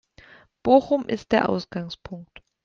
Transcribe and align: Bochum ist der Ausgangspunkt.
Bochum 0.63 1.05
ist 1.07 1.31
der 1.31 1.47
Ausgangspunkt. 1.47 2.41